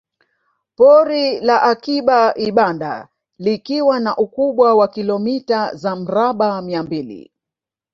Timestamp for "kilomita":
4.87-5.75